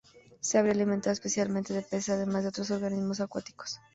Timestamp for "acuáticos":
3.21-3.79